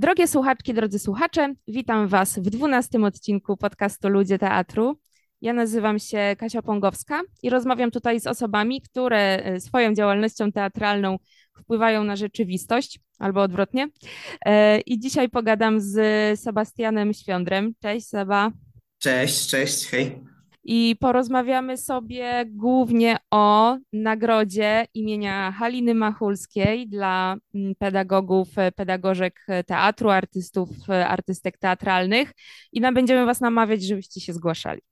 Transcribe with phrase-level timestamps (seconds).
[0.00, 4.98] Drogie słuchaczki, drodzy słuchacze, witam Was w dwunastym odcinku podcastu Ludzie Teatru.
[5.40, 11.16] Ja nazywam się Kasia Pongowska i rozmawiam tutaj z osobami, które e, swoją działalnością teatralną
[11.56, 13.88] wpływają na rzeczywistość, albo odwrotnie.
[14.46, 15.94] E, I dzisiaj pogadam z
[16.40, 17.74] Sebastianem Świądrem.
[17.82, 18.50] Cześć Seba.
[18.98, 20.20] Cześć, cześć, hej
[20.64, 30.10] i porozmawiamy sobie głównie o nagrodzie imienia Haliny Machulskiej dla mm, pedagogów, e, pedagożek teatru,
[30.10, 32.32] artystów, e, artystek teatralnych
[32.72, 34.89] i będziemy Was namawiać, żebyście się zgłaszali.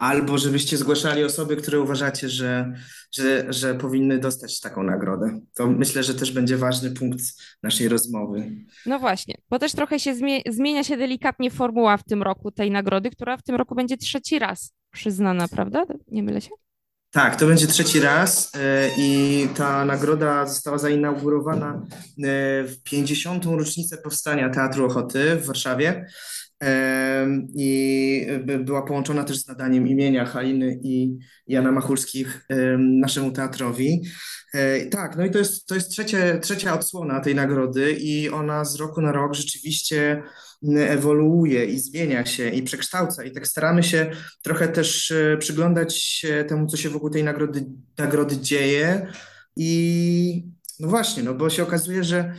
[0.00, 2.72] Albo żebyście zgłaszali osoby, które uważacie, że,
[3.12, 5.40] że, że powinny dostać taką nagrodę.
[5.54, 7.22] To myślę, że też będzie ważny punkt
[7.62, 8.50] naszej rozmowy.
[8.86, 10.14] No właśnie, bo też trochę się
[10.50, 14.38] zmienia się delikatnie formuła w tym roku tej nagrody, która w tym roku będzie trzeci
[14.38, 15.84] raz przyznana, prawda?
[16.08, 16.50] Nie mylę się?
[17.10, 21.82] Tak, to będzie trzeci raz e, i ta nagroda została zainaugurowana e,
[22.64, 23.44] w 50.
[23.44, 26.06] rocznicę powstania Teatru Ochoty w Warszawie
[27.56, 28.26] i
[28.60, 32.46] była połączona też z nadaniem imienia Haliny i Jana Machulskich
[32.78, 34.02] naszemu teatrowi.
[34.54, 38.64] E, tak, no i to jest, to jest trzecie, trzecia odsłona tej nagrody i ona
[38.64, 40.22] z roku na rok rzeczywiście
[40.76, 44.10] ewoluuje i zmienia się i przekształca i tak staramy się
[44.42, 47.64] trochę też e, przyglądać się temu, co się wokół tej nagrody,
[47.98, 49.12] nagrody dzieje
[49.56, 50.44] i
[50.80, 52.34] no właśnie, no bo się okazuje, że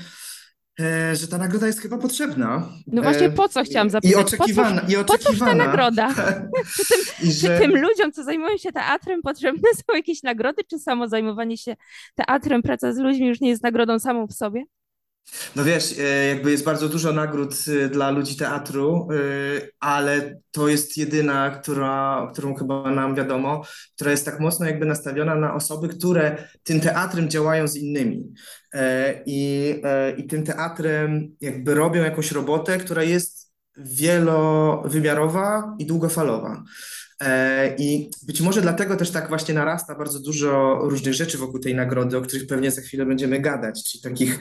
[1.14, 2.69] że ta nagroda jest chyba potrzebna.
[2.88, 4.17] No właśnie po co chciałam zapytać?
[4.17, 4.81] I oczekiwana.
[4.81, 5.39] Po co, i oczekiwana.
[5.39, 6.14] po ta nagroda?
[6.75, 7.47] czy, tym, że...
[7.47, 11.75] czy tym ludziom, co zajmują się teatrem, potrzebne są jakieś nagrody, czy samo zajmowanie się
[12.16, 14.64] teatrem, praca z ludźmi już nie jest nagrodą samą w sobie?
[15.55, 19.16] No wiesz, e, jakby jest bardzo dużo nagród e, dla ludzi teatru, e,
[19.80, 23.64] ale to jest jedyna, która, którą chyba nam wiadomo,
[23.95, 28.33] która jest tak mocno jakby nastawiona na osoby, które tym teatrem działają z innymi.
[29.25, 29.75] I,
[30.17, 36.64] i tym teatrem jakby robią jakąś robotę, która jest wielowymiarowa i długofalowa.
[37.22, 41.76] E, I być może dlatego też tak właśnie narasta bardzo dużo różnych rzeczy wokół tej
[41.76, 44.39] nagrody, o których pewnie za chwilę będziemy gadać, czyli takich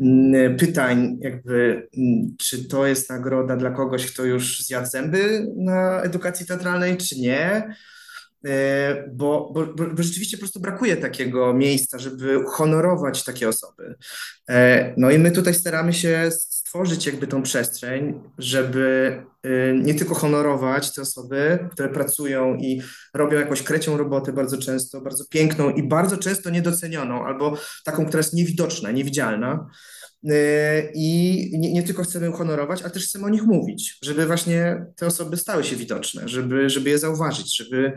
[0.00, 6.02] mm, pytań, jakby, mm, czy to jest nagroda dla kogoś, kto już zjadł zęby na
[6.02, 7.74] edukacji teatralnej, czy nie.
[8.46, 13.94] E, bo, bo, bo rzeczywiście po prostu brakuje takiego miejsca, żeby honorować takie osoby.
[14.50, 16.30] E, no i my tutaj staramy się
[16.72, 19.16] stworzyć jakby tą przestrzeń, żeby
[19.46, 22.82] y, nie tylko honorować te osoby, które pracują i
[23.14, 28.18] robią jakąś krecią robotę bardzo często, bardzo piękną i bardzo często niedocenioną, albo taką, która
[28.18, 29.70] jest niewidoczna, niewidzialna.
[30.24, 34.86] Y, I nie, nie, tylko chcemy honorować, ale też chcemy o nich mówić, żeby właśnie
[34.96, 37.92] te osoby stały się widoczne, żeby, żeby je zauważyć, żeby,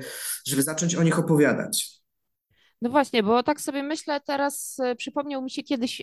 [0.47, 1.89] żeby zacząć o nich opowiadać.
[2.81, 6.01] No właśnie, bo tak sobie myślę teraz, y, przypomniał mi się kiedyś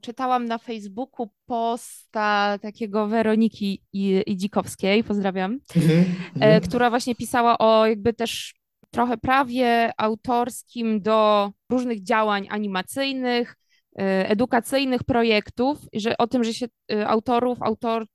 [0.00, 3.82] czytałam na Facebooku posta takiego Weroniki
[4.26, 6.60] Idzikowskiej, pozdrawiam, mhm.
[6.60, 8.54] która właśnie pisała o jakby też
[8.90, 13.56] trochę prawie autorskim do różnych działań animacyjnych,
[14.02, 18.06] edukacyjnych projektów, że o tym, że się e, autorów, autor,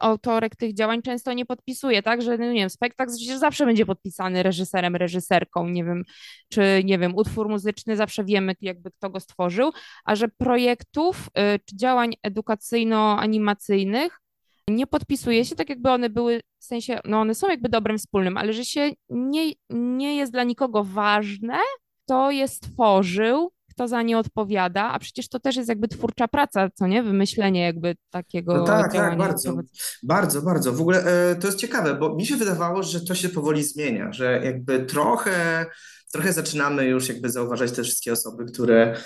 [0.00, 4.42] autorek tych działań często nie podpisuje, tak, że no nie wiem, spektakl zawsze będzie podpisany
[4.42, 6.04] reżyserem, reżyserką, nie wiem,
[6.48, 9.72] czy nie wiem, utwór muzyczny zawsze wiemy jakby kto go stworzył,
[10.04, 14.20] a że projektów y, czy działań edukacyjno-animacyjnych
[14.68, 18.36] nie podpisuje się, tak jakby one były, w sensie, no one są jakby dobrem wspólnym,
[18.36, 21.58] ale że się nie, nie jest dla nikogo ważne,
[22.04, 26.70] kto je stworzył, kto za nie odpowiada, a przecież to też jest jakby twórcza praca,
[26.74, 27.02] co nie?
[27.02, 29.56] Wymyślenie jakby takiego no tak, tak, bardzo,
[30.02, 30.72] bardzo, bardzo.
[30.72, 34.12] W ogóle e, to jest ciekawe, bo mi się wydawało, że to się powoli zmienia,
[34.12, 35.66] że jakby trochę,
[36.12, 38.96] trochę zaczynamy już jakby zauważać te wszystkie osoby, które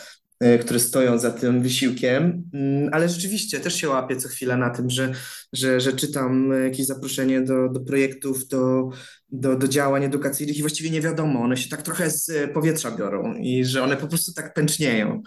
[0.40, 4.70] E, które stoją za tym wysiłkiem, mm, ale rzeczywiście też się łapię co chwilę na
[4.70, 5.12] tym, że,
[5.52, 8.90] że, że czytam jakieś zaproszenie do, do projektów, do,
[9.40, 13.34] do, do działań edukacyjnych i właściwie nie wiadomo, one się tak trochę z powietrza biorą
[13.34, 15.22] i że one po prostu tak pęcznieją.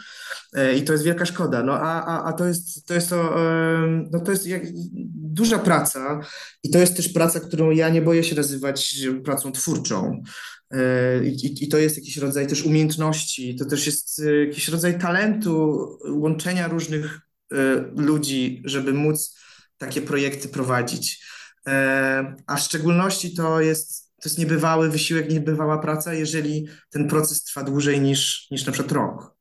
[0.53, 1.63] E, I to jest wielka szkoda.
[1.63, 3.35] No a, a, a to jest to, jest to,
[4.11, 4.61] no to jest jak,
[5.37, 6.19] duża praca
[6.63, 10.23] i to jest też praca, którą ja nie boję się nazywać pracą twórczą.
[10.71, 14.99] E, I, I, to jest jakiś rodzaj też umiejętności, to też jest e, jakiś rodzaj
[14.99, 15.77] talentu,
[16.09, 17.19] łączenia różnych
[17.51, 17.55] e,
[17.95, 19.37] ludzi, żeby móc
[19.77, 21.27] takie projekty prowadzić.
[22.47, 27.63] A w szczególności to jest, to jest niebywały wysiłek, niebywała praca, jeżeli ten proces trwa
[27.63, 29.37] dłużej niż, niż na przykład rok.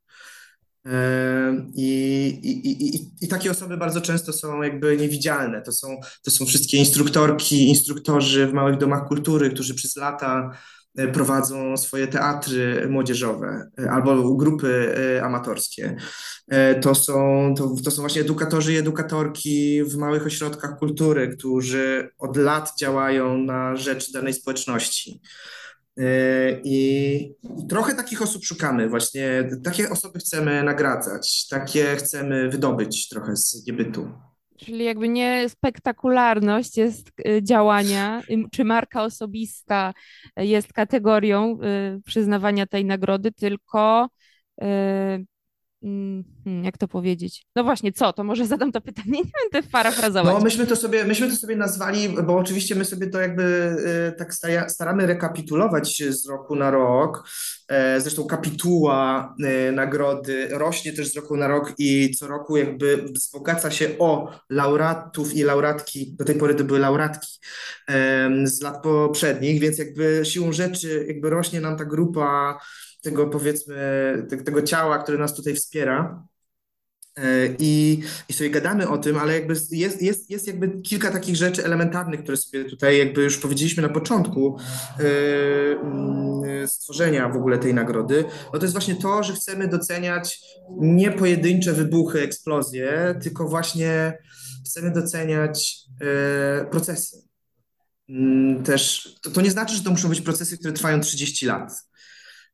[1.74, 5.62] I, i, i, I takie osoby bardzo często są jakby niewidzialne.
[5.62, 10.50] To są, to są wszystkie instruktorki, instruktorzy w małych domach kultury, którzy przez lata
[11.12, 15.96] prowadzą swoje teatry młodzieżowe albo grupy amatorskie.
[16.80, 22.36] To są, to, to są właśnie edukatorzy i edukatorki w małych ośrodkach kultury, którzy od
[22.36, 25.20] lat działają na rzecz danej społeczności.
[26.64, 27.34] I
[27.68, 34.08] trochę takich osób szukamy, właśnie takie osoby chcemy nagradzać, takie chcemy wydobyć trochę z niebytu.
[34.58, 38.22] Czyli jakby nie spektakularność jest y, działania,
[38.52, 39.94] czy marka osobista
[40.36, 41.58] jest kategorią
[41.96, 44.08] y, przyznawania tej nagrody, tylko
[44.62, 44.66] y,
[46.62, 47.46] jak to powiedzieć?
[47.56, 48.12] No właśnie, co?
[48.12, 50.34] To może zadam to pytanie, nie będę parafrazować.
[50.34, 53.76] No myśmy to sobie, myśmy to sobie nazwali, bo oczywiście my sobie to jakby
[54.12, 54.34] y, tak
[54.68, 57.28] staramy rekapitulować z roku na rok.
[57.68, 59.34] E, zresztą kapituła
[59.68, 64.32] y, nagrody rośnie też z roku na rok i co roku jakby wzbogaca się o
[64.50, 67.38] laureatów i laureatki, do tej pory to były laureatki
[68.44, 72.58] z lat poprzednich, więc jakby siłą rzeczy jakby rośnie nam ta grupa
[73.06, 73.76] tego powiedzmy,
[74.44, 76.26] tego ciała, które nas tutaj wspiera.
[77.16, 81.36] E, I, I sobie gadamy o tym, ale jakby jest, jest, jest jakby kilka takich
[81.36, 84.58] rzeczy elementarnych, które sobie tutaj jakby już powiedzieliśmy na początku
[84.98, 88.24] yy, stworzenia w ogóle tej nagrody.
[88.52, 94.18] No to jest właśnie to, że chcemy doceniać nie pojedyncze wybuchy, eksplozje, tylko właśnie
[94.66, 97.22] chcemy doceniać yy, procesy.
[98.08, 101.72] Yy, też to, to nie znaczy, że to muszą być procesy, które trwają 30 lat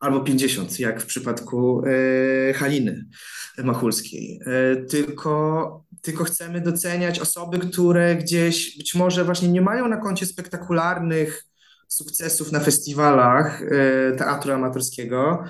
[0.03, 3.05] albo 50, jak w przypadku e, Haliny
[3.59, 4.41] Machulskiej.
[4.47, 10.27] E, tylko, tylko chcemy doceniać osoby, które gdzieś być może właśnie nie mają na koncie
[10.27, 11.45] spektakularnych
[11.89, 15.45] sukcesów na festiwalach e, teatru amatorskiego,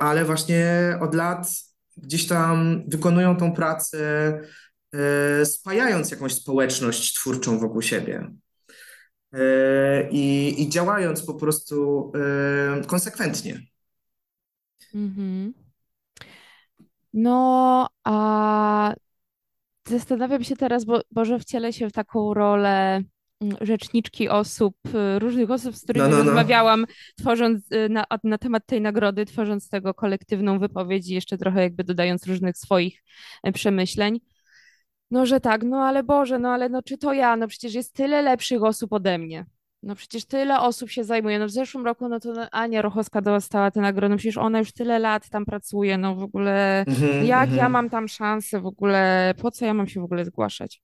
[0.00, 1.48] ale właśnie od lat
[1.96, 3.98] gdzieś tam wykonują tą pracę,
[5.44, 8.30] spajając jakąś społeczność twórczą wokół siebie.
[9.32, 13.60] E, i, i działając po prostu e, konsekwentnie.
[14.94, 15.54] Mhm.
[17.12, 18.94] No, a
[19.88, 23.02] zastanawiam się teraz, bo może wcielę się w taką rolę
[23.40, 26.24] mm, rzeczniczki osób, y, różnych osób, z którymi no, no, no.
[26.24, 26.86] rozmawiałam,
[27.18, 31.84] tworząc y, na, na temat tej nagrody, tworząc tego kolektywną wypowiedź i jeszcze trochę jakby
[31.84, 33.02] dodając różnych swoich
[33.42, 34.20] e, przemyśleń.
[35.10, 37.36] No, że tak, no ale Boże, no ale no czy to ja?
[37.36, 39.46] No przecież jest tyle lepszych osób ode mnie.
[39.82, 41.38] No przecież tyle osób się zajmuje.
[41.38, 44.08] No w zeszłym roku no to Ania Rochowska dostała tę nagrodę.
[44.08, 45.98] No przecież ona już tyle lat tam pracuje.
[45.98, 47.56] No w ogóle mm-hmm, jak mm-hmm.
[47.56, 49.34] ja mam tam szansę w ogóle?
[49.42, 50.82] Po co ja mam się w ogóle zgłaszać?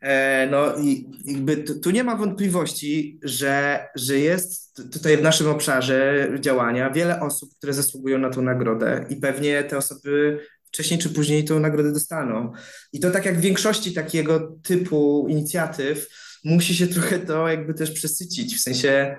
[0.00, 5.48] E, no i jakby tu, tu, nie ma wątpliwości, że, że jest tutaj w naszym
[5.48, 11.10] obszarze działania wiele osób, które zasługują na tę nagrodę i pewnie te osoby wcześniej czy
[11.10, 12.52] później tę nagrodę dostaną.
[12.92, 16.08] I to tak jak w większości takiego typu inicjatyw
[16.44, 19.16] musi się trochę to jakby też przesycić, w sensie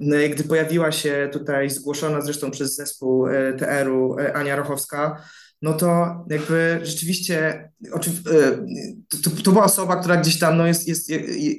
[0.00, 5.22] no, gdy pojawiła się tutaj zgłoszona zresztą przez zespół e, TR-u e, Ania Rochowska,
[5.62, 8.00] no to jakby rzeczywiście e,
[9.08, 11.10] to, to, była osoba, która gdzieś tam no jest, jest,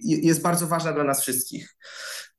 [0.04, 1.76] jest bardzo ważna dla nas wszystkich.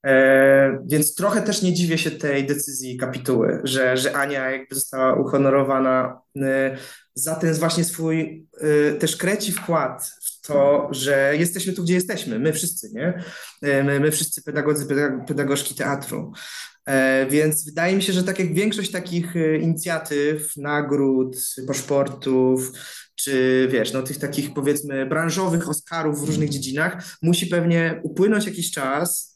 [0.07, 5.15] E, więc trochę też nie dziwię się tej decyzji kapituły, że, że Ania jakby została
[5.15, 6.77] uhonorowana e,
[7.15, 12.39] za ten właśnie swój e, też kreci wkład w to, że jesteśmy tu, gdzie jesteśmy,
[12.39, 13.25] my wszyscy, nie?
[13.63, 14.87] My, my wszyscy pedagodzy,
[15.27, 16.33] pedagogzki teatru.
[17.31, 21.37] Więc wydaje mi się, że tak jak większość takich inicjatyw, nagród,
[21.67, 22.73] paszportów,
[23.15, 28.71] czy wiesz, no tych takich powiedzmy branżowych Oscarów w różnych dziedzinach, musi pewnie upłynąć jakiś
[28.71, 29.30] czas,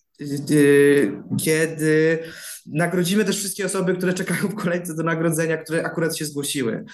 [1.45, 2.19] kiedy
[2.67, 6.85] nagrodzimy też wszystkie osoby, które czekają w kolejce do nagrodzenia, które akurat się zgłosiły.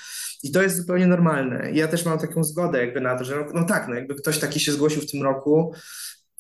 [0.43, 1.71] I to jest zupełnie normalne.
[1.73, 4.61] Ja też mam taką zgodę jakby na to, że no, tak, no jakby ktoś taki
[4.61, 5.75] się zgłosił w tym roku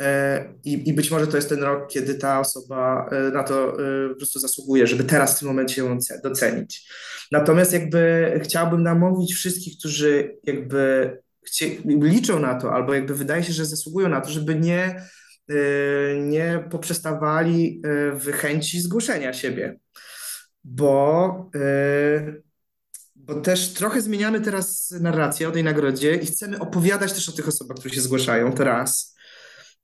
[0.01, 3.73] e, i, i być może to jest ten rok, kiedy ta osoba e, na to
[3.73, 6.93] e, po prostu zasługuje, żeby teraz w tym momencie ją docenić.
[7.33, 11.19] Natomiast jakby chciałbym namówić wszystkich, którzy jakby
[11.85, 15.20] liczą na to, albo jakby wydaje się, że zasługują na to, żeby nie Y,
[16.21, 19.79] nie poprzestawali y, w chęci zgłoszenia siebie,
[20.65, 22.43] bo, y,
[23.15, 27.49] bo też trochę zmieniamy teraz narrację o tej nagrodzie i chcemy opowiadać też o tych
[27.49, 29.17] osobach, które się zgłaszają, to raz.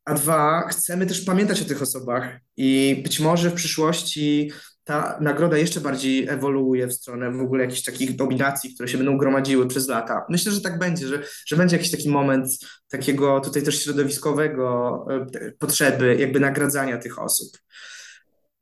[0.04, 4.52] A dwa, chcemy też pamiętać o tych osobach i być może w przyszłości
[4.86, 9.18] ta nagroda jeszcze bardziej ewoluuje w stronę w ogóle jakichś takich dominacji, które się będą
[9.18, 10.26] gromadziły przez lata.
[10.28, 12.48] Myślę, że tak będzie, że, że będzie jakiś taki moment
[12.88, 17.58] takiego tutaj też środowiskowego e, potrzeby jakby nagradzania tych osób.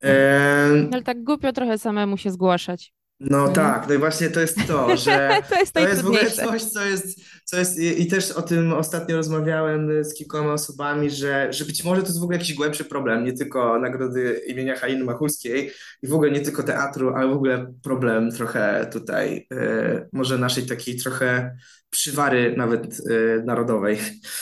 [0.05, 0.89] E...
[0.93, 2.93] Ale tak głupio trochę samemu się zgłaszać.
[3.31, 3.55] No nie?
[3.55, 6.63] tak, no i właśnie to jest to, że To jest to jest w ogóle coś,
[6.63, 11.53] co jest, co jest i, i też o tym ostatnio rozmawiałem z kilkoma osobami, że,
[11.53, 15.05] że być może to jest w ogóle jakiś głębszy problem, nie tylko nagrody imienia Haliny
[15.05, 15.71] Machulskiej
[16.03, 20.67] i w ogóle nie tylko teatru, ale w ogóle problem trochę tutaj, e, może naszej
[20.67, 21.57] takiej trochę
[21.91, 23.99] przywary nawet e, narodowej,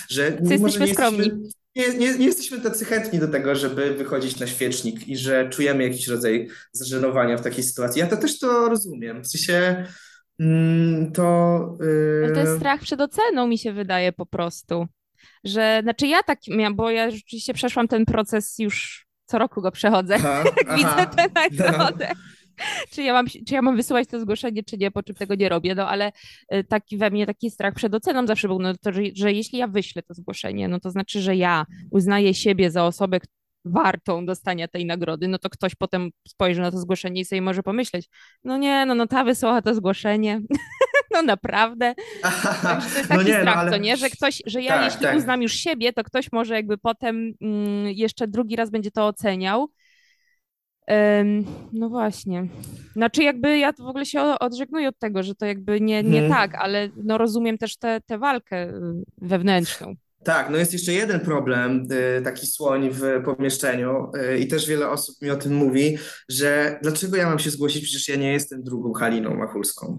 [0.09, 1.53] że Co może jesteśmy nie jesteśmy, skromni.
[1.77, 5.83] Nie, nie, nie jesteśmy tacy chętni do tego, żeby wychodzić na świecznik i że czujemy
[5.83, 8.01] jakiś rodzaj zażenowania w takiej sytuacji.
[8.01, 9.23] Ja to też to rozumiem.
[9.23, 9.87] W sensie
[10.41, 11.57] mm, to.
[12.25, 12.59] Ale to jest Yy...
[12.59, 14.87] strach przed oceną, mi się wydaje po prostu.
[15.45, 19.71] Że, znaczy ja tak miałam, bo ja rzeczywiście przeszłam ten proces już co roku go
[19.71, 21.07] przechodzę, Aha, jak widzę aha.
[21.07, 22.07] tę No, no.
[22.91, 25.49] Czy ja mam, czy ja mam wysyłać to zgłoszenie, czy nie, po czym tego nie
[25.49, 26.13] robię, no ale
[26.55, 29.59] y, taki we mnie taki strach przed oceną zawsze był, no to, że, że jeśli
[29.59, 33.19] ja wyślę to zgłoszenie, no to znaczy, że ja uznaję siebie za osobę
[33.65, 37.63] wartą dostania tej nagrody, no to ktoś potem spojrzy na to zgłoszenie i sobie może
[37.63, 38.09] pomyśleć,
[38.45, 40.41] no nie, no, no ta wysłała to zgłoszenie,
[41.15, 41.95] no naprawdę,
[42.63, 44.75] Także to jest No taki nie, no strach, co ale nie, że ktoś, że ja
[44.75, 45.17] tak, jeśli tak.
[45.17, 49.69] uznam już siebie, to ktoś może jakby potem mm, jeszcze drugi raz będzie to oceniał.
[51.73, 52.49] No właśnie.
[52.93, 56.31] Znaczy jakby ja w ogóle się odżegnuję od tego, że to jakby nie, nie Mhm.
[56.31, 58.73] tak, ale no rozumiem też tę tę walkę y,
[59.19, 59.95] wewnętrzną.
[60.25, 64.91] Tak, no jest jeszcze jeden problem, y, taki słoń w pomieszczeniu, y, i też wiele
[64.91, 68.63] osób mi o tym mówi, że dlaczego ja mam się zgłosić, przecież ja nie jestem
[68.63, 69.99] drugą Haliną Machulską.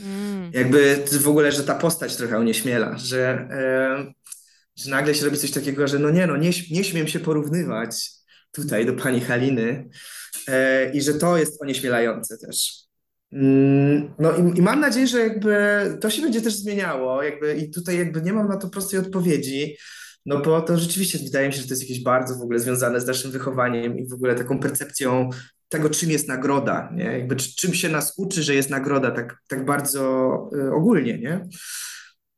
[0.00, 0.50] Mm.
[0.54, 3.48] Jakby w ogóle, że ta postać trochę onieśmiela, że,
[4.76, 8.17] że nagle się robi coś takiego, że no nie, no nie, nie śmiem się porównywać
[8.52, 9.88] tutaj do pani Haliny
[10.48, 12.72] e, i że to jest onieśmielające też.
[13.32, 15.56] Mm, No i, i mam nadzieję, że jakby
[16.00, 19.76] to się będzie też zmieniało, jakby i tutaj jakby nie mam na to prostej odpowiedzi,
[20.26, 23.00] no bo to rzeczywiście wydaje mi się, że to jest jakieś bardzo w ogóle związane
[23.00, 25.30] z naszym wychowaniem i w ogóle taką percepcją
[25.68, 27.04] tego, czym jest nagroda, nie?
[27.04, 31.48] Jakby czy- czym się nas uczy, że jest nagroda, tak, tak bardzo y, ogólnie, nie?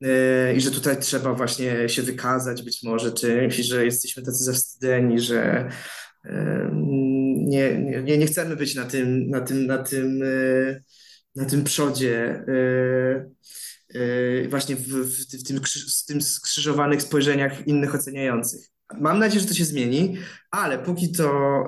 [0.04, 5.20] Y, I że tutaj trzeba właśnie się wykazać być może czymś, że jesteśmy tacy zawstydzeni,
[5.20, 5.68] że
[6.26, 6.30] y,
[7.36, 10.82] nie, nie, nie chcemy być na tym, na tym, na tym, y,
[11.34, 12.44] na tym przodzie,
[14.48, 18.79] właśnie w, w, w tym, w tym skrzyżowanych spojrzeniach innych oceniających.
[18.98, 20.16] Mam nadzieję, że to się zmieni,
[20.50, 21.64] ale póki to,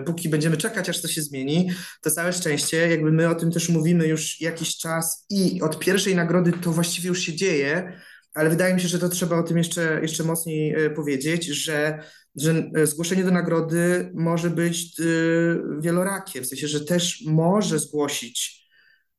[0.00, 1.70] y, póki będziemy czekać, aż to się zmieni,
[2.02, 6.14] to całe szczęście, jakby my o tym też mówimy już jakiś czas i od pierwszej
[6.14, 7.92] nagrody to właściwie już się dzieje,
[8.34, 11.98] ale wydaje mi się, że to trzeba o tym jeszcze, jeszcze mocniej y, powiedzieć, że,
[12.36, 18.66] że y, zgłoszenie do nagrody może być y, wielorakie, w sensie, że też może zgłosić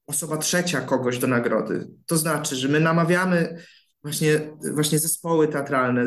[0.08, 1.88] osoba trzecia kogoś do nagrody.
[2.06, 3.64] To znaczy, że my namawiamy
[4.04, 6.06] właśnie, właśnie zespoły teatralne,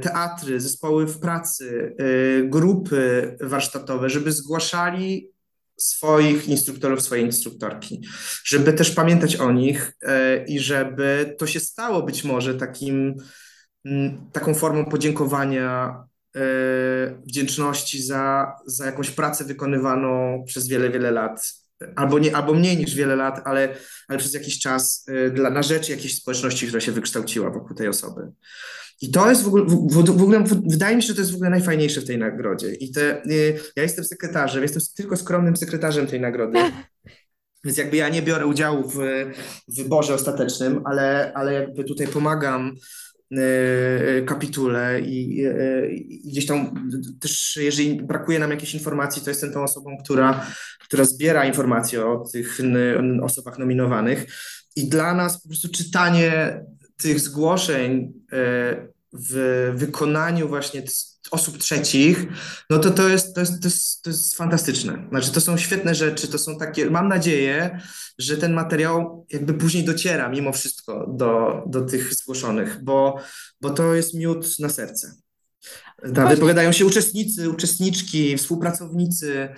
[0.00, 5.32] teatry, zespoły w pracy, e, grupy warsztatowe, żeby zgłaszali
[5.76, 8.06] swoich instruktorów, swoje instruktorki,
[8.44, 13.14] żeby też pamiętać o nich e, i żeby to się stało być może takim,
[13.84, 16.04] mm, taką formą podziękowania,
[16.36, 16.40] e,
[17.26, 21.61] wdzięczności za, za jakąś pracę wykonywaną przez wiele, wiele lat.
[21.96, 23.74] Albo, nie, albo mniej niż wiele lat, ale,
[24.08, 27.88] ale przez jakiś czas e, dla, na rzecz jakiejś społeczności, która się wykształciła wokół tej
[27.88, 28.32] osoby.
[29.02, 31.32] I to jest w ogóle, w, w, w ogóle, wydaje mi się, że to jest
[31.32, 32.74] w ogóle najfajniejsze w tej nagrodzie.
[32.74, 36.58] I te, y, ja jestem sekretarzem, jestem tylko skromnym sekretarzem tej nagrody,
[37.64, 38.96] więc jakby ja nie biorę udziału w,
[39.68, 42.74] w wyborze ostatecznym, ale, ale jakby tutaj pomagam y,
[44.26, 49.62] kapitule i, y, i gdzieś tam też, jeżeli brakuje nam jakiejś informacji, to jestem tą
[49.62, 50.46] osobą, która,
[50.80, 52.58] która zbiera informacje o tych
[53.22, 54.26] osobach nominowanych.
[54.76, 56.60] I dla nas po prostu czytanie
[56.96, 58.12] tych zgłoszeń
[59.12, 60.82] w wykonaniu właśnie
[61.32, 62.26] osób trzecich,
[62.70, 65.06] no to to jest, to jest, to jest, to jest fantastyczne.
[65.08, 67.80] Znaczy, to są świetne rzeczy, to są takie, mam nadzieję,
[68.18, 73.20] że ten materiał jakby później dociera mimo wszystko do, do tych zgłoszonych, bo,
[73.60, 75.14] bo to jest miód na serce.
[76.14, 79.48] Tam wypowiadają się uczestnicy, uczestniczki, współpracownicy.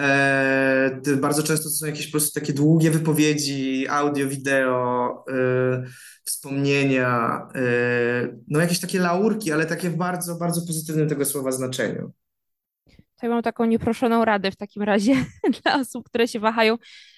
[0.00, 5.82] E, bardzo często to są jakieś po prostu takie długie wypowiedzi, audio, wideo, e,
[6.24, 7.60] wspomnienia, e,
[8.48, 12.12] no jakieś takie laurki, ale takie w bardzo, bardzo pozytywnym tego słowa znaczeniu.
[13.20, 15.24] to ja mam taką nieproszoną radę w takim razie
[15.62, 16.76] dla osób, które się wahają,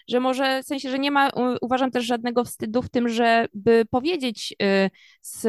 [0.09, 4.55] że może w sensie, że nie ma, uważam też żadnego wstydu w tym, żeby powiedzieć
[4.63, 4.91] y,
[5.23, 5.47] z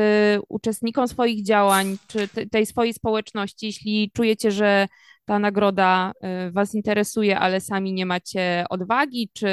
[0.50, 4.88] uczestnikom swoich działań, czy te- tej swojej społeczności, jeśli czujecie, że
[5.26, 6.12] ta nagroda
[6.48, 9.48] y, Was interesuje, ale sami nie macie odwagi, czy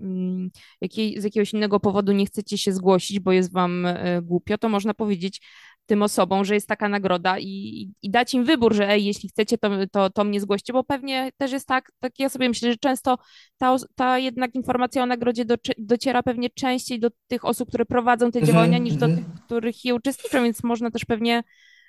[0.00, 0.50] mm,
[0.80, 4.68] jakiej, z jakiegoś innego powodu nie chcecie się zgłosić, bo jest Wam y, głupio, to
[4.68, 5.40] można powiedzieć,
[5.86, 9.58] tym osobom, że jest taka nagroda i, i dać im wybór, że ej, jeśli chcecie,
[9.58, 12.78] to, to, to mnie zgłoście, bo pewnie też jest tak, tak ja sobie myślę, że
[12.78, 13.18] często
[13.58, 18.30] ta, ta jednak informacja o nagrodzie do, dociera pewnie częściej do tych osób, które prowadzą
[18.30, 19.24] te mhm, działania, niż do mhm.
[19.24, 21.42] tych, których je uczestniczą, więc można też pewnie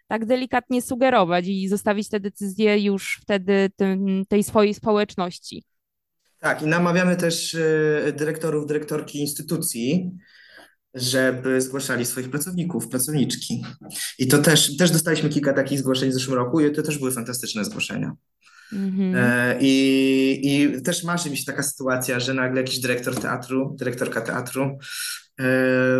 [0.07, 5.63] tak delikatnie sugerować i zostawić te decyzje już wtedy tym, tej swojej społeczności.
[6.39, 10.11] Tak, i namawiamy też e, dyrektorów, dyrektorki instytucji,
[10.93, 13.65] żeby zgłaszali swoich pracowników, pracowniczki.
[14.19, 17.11] I to też, też dostaliśmy kilka takich zgłoszeń w zeszłym roku i to też były
[17.11, 18.15] fantastyczne zgłoszenia.
[18.73, 19.57] Mm-hmm.
[19.59, 24.77] I, I też marzy mi się taka sytuacja, że nagle jakiś dyrektor teatru, dyrektorka teatru
[25.39, 25.45] e,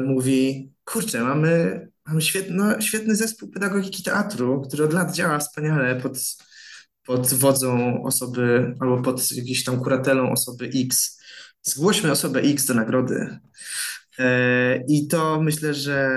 [0.06, 6.18] mówi, kurczę, mamy, mamy świetno, świetny zespół pedagogiki teatru, który od lat działa wspaniale pod,
[7.06, 11.20] pod wodzą osoby albo pod jakąś tam kuratelą osoby X.
[11.62, 13.40] Zgłośmy osobę X do nagrody.
[14.20, 16.10] E, I to myślę, że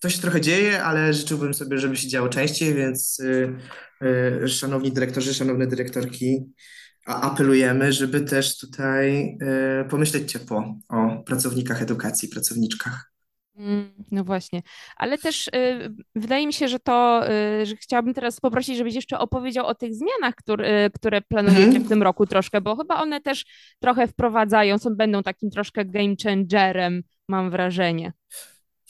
[0.00, 3.56] to się trochę dzieje, ale życzyłbym sobie, żeby się działo częściej, więc y,
[4.44, 6.44] y, szanowni dyrektorzy, szanowne dyrektorki,
[7.06, 9.38] apelujemy, żeby też tutaj
[9.90, 13.12] pomyśleć ciepło o pracownikach edukacji, pracowniczkach.
[13.58, 14.62] Mm, no właśnie,
[14.96, 15.50] ale też y,
[16.14, 17.22] wydaje mi się, że to,
[17.62, 21.64] y, że chciałabym teraz poprosić, żebyś jeszcze opowiedział o tych zmianach, które, y, które planujecie
[21.64, 21.84] mhm.
[21.84, 23.44] w tym roku troszkę, bo chyba one też
[23.80, 28.12] trochę wprowadzają, są, będą takim troszkę game changerem, mam wrażenie.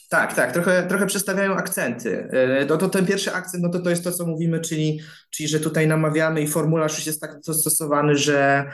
[0.09, 2.29] Tak, tak, trochę, trochę przestawiają akcenty.
[2.69, 4.99] No to ten pierwszy akcent, no to to jest to, co mówimy, czyli,
[5.29, 8.65] czyli że tutaj namawiamy i formularz już jest tak dostosowany, że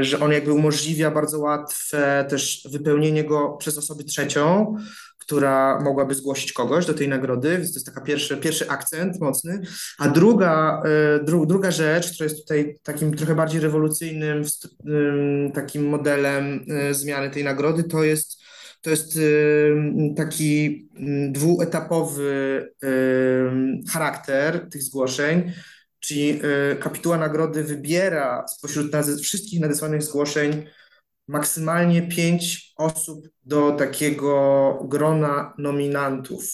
[0.00, 4.76] że on jakby umożliwia bardzo łatwe też wypełnienie go przez osobę trzecią,
[5.28, 9.60] która mogłaby zgłosić kogoś do tej nagrody, więc to jest taka pierwszy, pierwszy akcent mocny.
[9.98, 14.44] A druga, e, dru, druga rzecz, która jest tutaj takim trochę bardziej rewolucyjnym
[15.54, 18.38] takim modelem e, zmiany tej nagrody, to jest
[18.82, 19.18] to jest
[20.16, 20.88] taki
[21.30, 22.68] dwuetapowy
[23.92, 25.52] charakter tych zgłoszeń,
[26.00, 26.40] Czyli
[26.72, 30.66] y, kapituła nagrody wybiera spośród wszystkich nadesłanych zgłoszeń
[31.28, 36.44] maksymalnie pięć osób do takiego grona nominantów,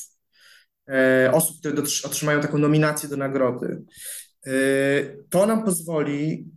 [0.89, 3.83] e, osób, które otrzymają taką nominację do nagrody.
[4.47, 4.51] E,
[5.31, 6.51] to nam pozwoli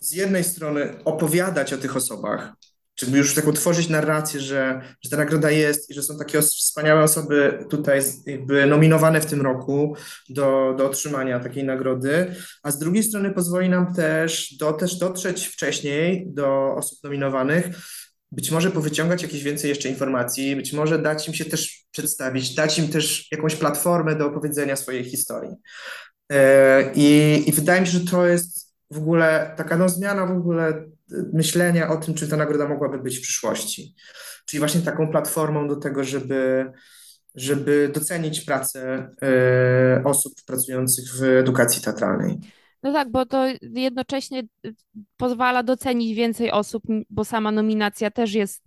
[0.00, 2.52] z jednej strony opowiadać o tych osobach,
[3.00, 7.02] żeby już taką tworzyć narrację, że, że ta nagroda jest i że są takie wspaniałe
[7.02, 9.96] osoby tutaj jakby nominowane w tym roku
[10.28, 15.46] do, do otrzymania takiej nagrody, a z drugiej strony pozwoli nam też, do, też dotrzeć
[15.46, 17.66] wcześniej do osób nominowanych,
[18.32, 22.78] być może powyciągać jakieś więcej jeszcze informacji, być może dać im się też przedstawić, dać
[22.78, 25.50] im też jakąś platformę do opowiedzenia swojej historii.
[26.32, 30.36] E, I, i wydaje mi się, że to jest w ogóle taka no, zmiana w
[30.36, 30.84] ogóle
[31.32, 33.94] myślenia o tym, czy ta nagroda mogłaby być w przyszłości.
[34.46, 36.72] Czyli właśnie taką platformą do tego, żeby,
[37.34, 39.10] żeby docenić pracę
[39.98, 42.38] y, osób pracujących w edukacji teatralnej.
[42.82, 44.42] No tak, bo to jednocześnie
[45.16, 48.62] pozwala docenić więcej osób, bo sama nominacja też jest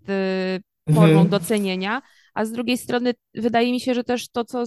[0.90, 1.30] y, formą mhm.
[1.30, 2.02] docenienia,
[2.34, 4.64] a z drugiej strony wydaje mi się, że też to, co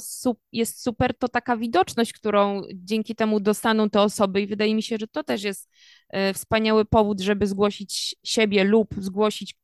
[0.52, 4.40] jest super, to taka widoczność, którą dzięki temu dostaną te osoby.
[4.40, 5.70] I wydaje mi się, że to też jest
[6.08, 9.54] e, wspaniały powód, żeby zgłosić siebie lub zgłosić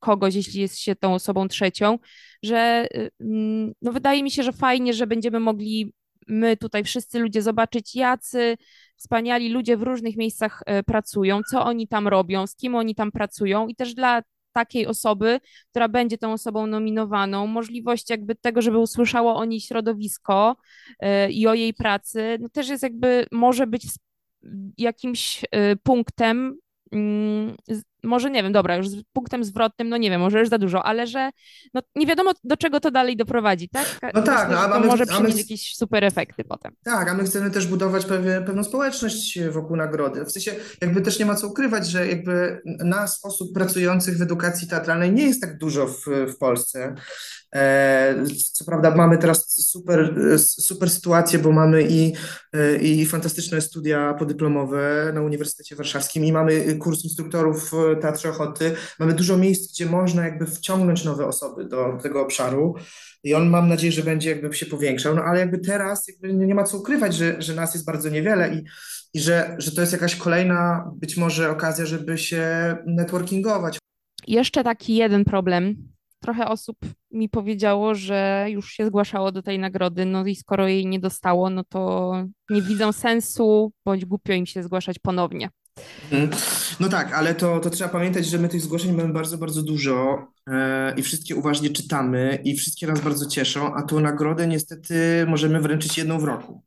[0.00, 1.98] kogoś, jeśli jest się tą osobą trzecią,
[2.42, 2.56] że
[2.94, 5.92] e, mm, no wydaje mi się, że fajnie, że będziemy mogli
[6.28, 8.56] my tutaj wszyscy ludzie zobaczyć, jacy
[8.96, 13.12] wspaniali ludzie w różnych miejscach e, pracują, co oni tam robią, z kim oni tam
[13.12, 13.68] pracują.
[13.68, 14.22] I też dla
[14.54, 15.40] takiej osoby,
[15.70, 20.56] która będzie tą osobą nominowaną, możliwość jakby tego, żeby usłyszało o niej środowisko
[20.90, 23.86] y, i o jej pracy, no też jest jakby, może być
[24.78, 25.46] jakimś y,
[25.82, 26.58] punktem,
[28.02, 30.84] może nie wiem, dobra, już z punktem zwrotnym, no nie wiem, może już za dużo,
[30.84, 31.30] ale że
[31.74, 33.98] no, nie wiadomo, do czego to dalej doprowadzi, tak?
[34.14, 36.72] No tak, Myślę, no, a to może przynieść jakieś super efekty potem.
[36.84, 38.06] Tak, a my chcemy też budować
[38.46, 40.24] pewną społeczność wokół nagrody.
[40.24, 44.68] W sensie jakby też nie ma co ukrywać, że jakby nas, osób pracujących w edukacji
[44.68, 46.94] teatralnej nie jest tak dużo w, w Polsce.
[47.54, 52.12] E, co prawda mamy teraz super, super sytuację, bo mamy i,
[52.80, 58.76] i fantastyczne studia podyplomowe na Uniwersytecie Warszawskim i mamy kurs instruktorów Teatrze Ochoty.
[58.98, 62.74] Mamy dużo miejsc, gdzie można jakby wciągnąć nowe osoby do tego obszaru
[63.24, 66.54] i on mam nadzieję, że będzie jakby się powiększał, no ale jakby teraz jakby nie
[66.54, 68.64] ma co ukrywać, że, że nas jest bardzo niewiele i,
[69.14, 73.78] i że, że to jest jakaś kolejna być może okazja, żeby się networkingować.
[74.26, 75.93] Jeszcze taki jeden problem,
[76.24, 76.76] trochę osób
[77.10, 81.50] mi powiedziało, że już się zgłaszało do tej nagrody, no i skoro jej nie dostało,
[81.50, 82.12] no to
[82.50, 85.50] nie widzą sensu, bądź głupio im się zgłaszać ponownie.
[86.12, 86.30] Mhm.
[86.80, 90.26] No tak, ale to, to trzeba pamiętać, że my tych zgłoszeń mamy bardzo, bardzo dużo
[90.50, 95.60] e, i wszystkie uważnie czytamy i wszystkie nas bardzo cieszą, a tą nagrodę niestety możemy
[95.60, 96.62] wręczyć jedną w roku.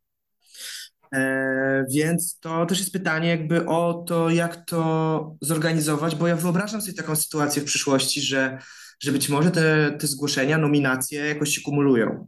[1.14, 6.82] E, więc to też jest pytanie jakby o to, jak to zorganizować, bo ja wyobrażam
[6.82, 8.60] sobie taką sytuację w przyszłości, że,
[9.00, 12.28] że być może te, te zgłoszenia, nominacje jakoś się kumulują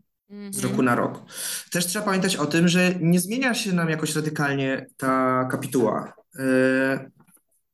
[0.50, 0.86] z roku Mhm.
[0.86, 1.22] na rok.
[1.72, 7.10] Też trzeba pamiętać o tym, że nie zmienia się nam jakoś radykalnie ta kapituła, e,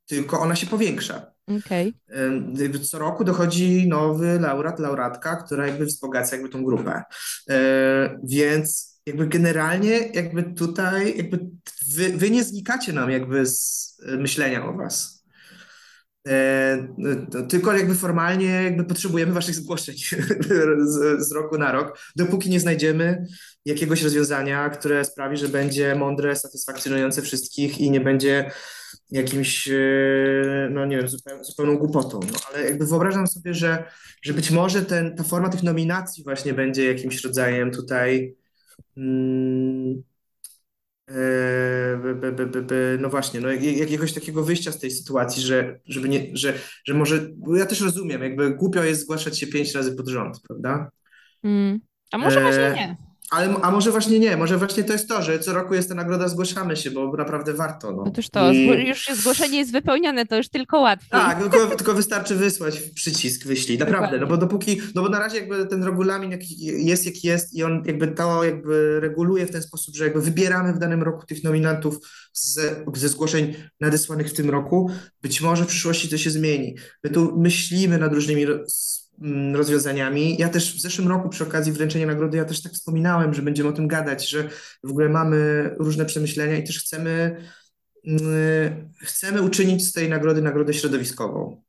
[0.05, 1.31] tylko ona się powiększa.
[1.47, 1.93] Okej.
[2.09, 7.03] E, Co roku dochodzi nowy laureat, laureatka, która jakby wzbogaca jakby tą grupę.
[7.49, 11.39] E, Więc jakby generalnie jakby tutaj jakby
[11.87, 15.14] wy, wy nie znikacie nam jakby z myślenia o was.
[16.27, 16.87] E,
[17.31, 19.95] to Tylko jakby formalnie jakby potrzebujemy waszych zgłoszeń
[20.93, 23.25] z, z roku na rok, dopóki nie znajdziemy
[23.65, 28.51] jakiegoś rozwiązania, które sprawi, że będzie mądre, satysfakcjonujące wszystkich i nie będzie
[29.11, 32.19] jakimś, e, no nie wiem, zupeł, zupełną głupotą.
[32.31, 33.83] No, ale jakby wyobrażam sobie, że,
[34.21, 38.35] że być może ten, ta forma tych nominacji właśnie będzie jakimś rodzajem tutaj
[38.97, 40.03] mm,
[42.01, 45.79] by, by, by, by, no właśnie, no jak- jakiegoś takiego wyjścia z tej sytuacji, że,
[45.85, 46.53] żeby nie, że,
[46.85, 50.41] że może, bo ja też rozumiem, jakby głupio jest zgłaszać się pięć razy pod rząd,
[50.47, 50.89] prawda?
[51.43, 51.79] Mm.
[52.11, 52.97] A może właśnie Eee, nie?
[53.35, 55.95] Ale, a może właśnie nie, może właśnie to jest to, że co roku jest ta
[55.95, 58.03] nagroda, zgłaszamy się, bo naprawdę warto, no.
[58.03, 61.09] Otóż to, I już zgłoszenie jest wypełnione, to już tylko łatwiej.
[61.09, 65.37] tak, tylko, tylko wystarczy wysłać przycisk, wyślij, naprawdę, no bo dopóki, no bo na razie
[65.37, 69.61] jakby ten regulamin jaki jest, jaki jest i on jakby to jakby reguluje w ten
[69.61, 71.97] sposób, że jakby wybieramy w danym roku tych nominantów
[72.33, 76.75] ze, ze zgłoszeń nadesłanych w tym roku, być może w przyszłości to się zmieni.
[77.03, 78.45] My tu myślimy nad różnymi
[79.53, 80.37] rozwiązaniami.
[80.39, 83.69] Ja też w zeszłym roku przy okazji wręczenia nagrody, ja też tak wspominałem, że będziemy
[83.69, 84.49] o tym gadać, że
[84.83, 87.37] w ogóle mamy różne przemyślenia i też chcemy
[88.07, 91.64] mm, chcemy uczynić z tej nagrody nagrodę środowiskową.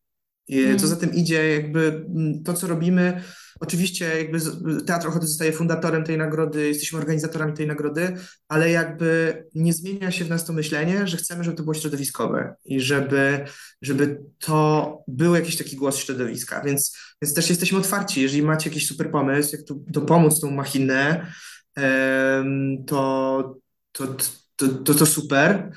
[0.79, 1.01] Co za Mm.
[1.01, 3.23] tym idzie, jakby mm, to, co robimy,
[3.61, 4.39] oczywiście jakby
[4.87, 8.17] Teatr Ochoty zostaje fundatorem tej nagrody, jesteśmy organizatorami tej nagrody,
[8.49, 12.55] ale jakby nie zmienia się w nas to myślenie, że chcemy, żeby to było środowiskowe
[12.65, 13.45] i żeby,
[13.83, 18.87] żeby to był jakiś taki głos środowiska, więc, więc też jesteśmy otwarci, jeżeli macie jakiś
[18.87, 21.27] super pomysł, jak tu dopomóc tą machinę,
[22.87, 23.55] to,
[23.93, 24.07] to,
[24.57, 25.73] to, to, to super.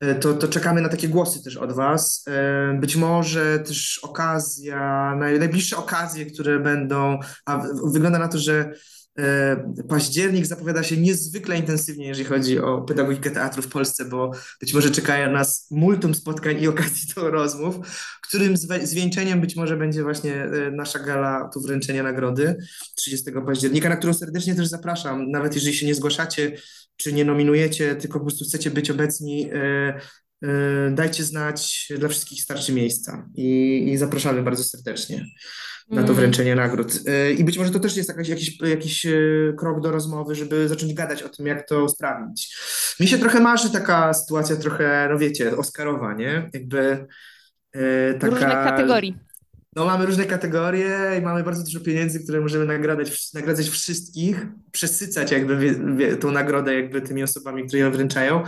[0.00, 2.24] E, To, to czekamy na takie głosy też od Was.
[2.28, 8.72] E, Być może też okazja, naj, najbliższe okazje, które będą, a wygląda na to, że
[9.18, 9.56] e,
[9.88, 14.90] październik zapowiada się niezwykle intensywnie, jeżeli chodzi o pedagogikę teatru w Polsce, bo być może
[14.90, 17.76] czekają nas multum spotkań i okazji do rozmów,
[18.22, 22.56] którym zwieńczeniem być może będzie właśnie nasza gala tu wręczenia nagrody
[22.96, 26.56] 30 października, na którą serdecznie też zapraszam, nawet jeżeli się nie zgłaszacie,
[27.00, 30.00] czy nie nominujecie, tylko po prostu chcecie być obecni, e,
[30.42, 35.26] e, dajcie znać, dla wszystkich starczy miejsca i, i zapraszamy bardzo serdecznie
[35.90, 36.14] na to Mm.
[36.14, 36.92] wręczenie nagród.
[37.06, 39.06] E, I być może to też jest jakaś, jakiś, jakiś
[39.58, 42.56] krok do rozmowy, żeby zacząć gadać o tym, jak to sprawdzić.
[43.00, 46.50] Mi się trochę marzy taka sytuacja, trochę, no wiecie, Oscarowa, nie?
[46.52, 47.06] Jakby
[48.22, 49.29] Różnych taka kategorii.
[49.76, 55.30] No, mamy różne kategorie i mamy bardzo dużo pieniędzy, które możemy nagradzać, nagradzać wszystkich, przesycać
[55.30, 58.42] jakby wie, wie, tą nagrodę jakby tymi osobami, które ją wręczają,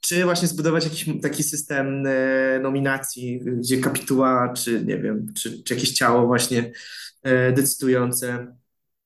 [0.00, 5.74] czy właśnie zbudować jakiś taki system e, nominacji, gdzie kapituła, czy nie wiem, czy, czy
[5.74, 6.72] jakieś ciało właśnie
[7.22, 8.56] e, decydujące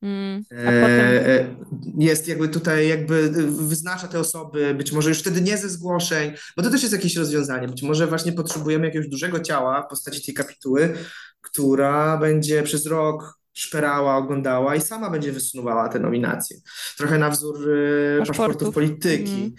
[0.02, 0.44] Mm.
[0.50, 5.58] E, potem, e, jest jakby tutaj jakby wyznacza te osoby, być może już wtedy nie
[5.58, 7.68] ze zgłoszeń, bo to też jest jakieś rozwiązanie.
[7.68, 10.94] Być może właśnie potrzebujemy jakiegoś dużego ciała w postaci tej kapituły,
[11.40, 16.56] która będzie przez rok szperała, oglądała i sama będzie wysunowała te nominacje.
[16.96, 18.62] Trochę na wzór e, paszportów paszportów.
[18.62, 18.72] Mm.
[18.72, 19.54] polityki,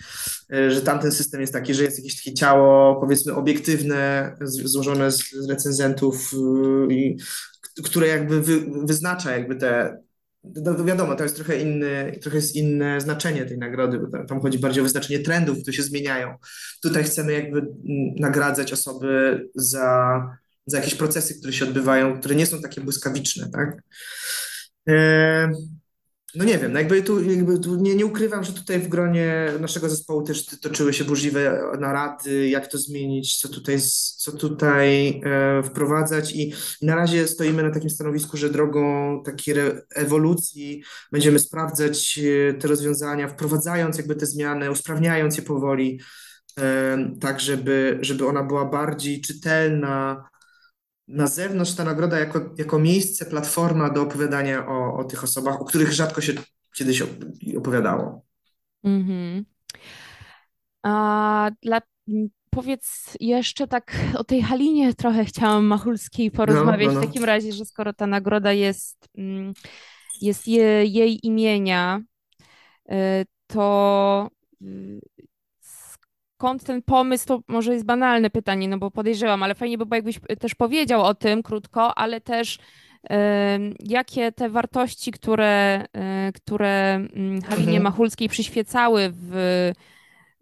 [0.54, 5.49] e, że tamten system jest taki, że jest jakieś takie ciało, powiedzmy, obiektywne, złożone z,
[5.49, 6.32] recenzentów,
[6.89, 7.17] i,
[7.84, 9.99] które jakby wy, wyznacza jakby te
[10.43, 14.28] no, to wiadomo, to jest trochę inny, trochę jest inne znaczenie tej nagrody, bo tam,
[14.28, 16.36] tam chodzi bardziej o wyznaczenie trendów, które się zmieniają.
[16.82, 17.75] Tutaj chcemy jakby mm,
[18.19, 20.21] nagradzać osoby za,
[20.65, 23.84] za jakieś procesy, które się odbywają, które nie są takie błyskawiczne, tak?
[24.89, 25.52] E,
[26.36, 29.52] no nie wiem, no jakby tu, jakby tu nie, nie ukrywam, że tutaj w gronie
[29.60, 33.78] naszego zespołu też toczyły się burzliwe narady, jak to zmienić, co tutaj,
[34.18, 39.56] co tutaj e, wprowadzać i, na razie stoimy na takim stanowisku, że drogą takiej
[39.96, 46.00] ewolucji będziemy sprawdzać e, te rozwiązania, wprowadzając jakby te zmiany, usprawniając je powoli,
[46.60, 50.30] e, tak żeby, żeby ona była bardziej czytelna,
[51.10, 55.65] na zewnątrz ta nagroda jako, jako miejsce, platforma do opowiadania o, o tych osobach, o
[55.65, 56.34] których rzadko się
[56.76, 58.26] kiedyś op- opowiadało.
[58.84, 59.45] Mhm.
[60.84, 61.82] A dla,
[62.50, 67.08] powiedz jeszcze tak o tej Halinie trochę chciałam Machulskiej porozmawiać No, no, w no.
[67.08, 69.54] takim razie, że skoro ta nagroda jest, mm,
[70.22, 72.02] jest je, jej imienia,
[72.91, 72.95] y,
[73.48, 74.30] to
[74.62, 75.00] y,
[76.39, 79.95] skąd ten pomysł, to może jest banalne pytanie, no bo podejrzewam, ale fajnie by było,
[79.95, 82.60] jakbyś też powiedział o tym krótko, ale też y,
[83.80, 85.86] jakie te wartości, które,
[86.30, 87.84] y, które mm, Halinie Mhm.
[87.84, 89.34] Machulskiej przyświecały w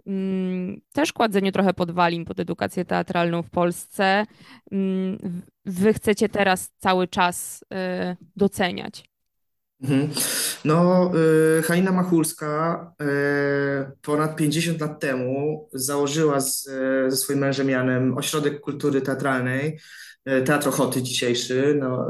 [0.07, 4.25] mm, też kładzeniu trochę podwalin pod edukację teatralną w Polsce,
[4.71, 9.03] mm, wy chcecie teraz cały czas y, doceniać.
[9.81, 10.09] Mhm.
[10.65, 11.11] No,
[11.59, 13.05] y, Halina Machulska y,
[14.01, 16.63] ponad 50 lat temu założyła z,
[17.07, 19.79] ze swoim mężem Janem Ośrodek Kultury Teatralnej,
[20.29, 22.07] y, Teatr Ochoty dzisiejszy, no,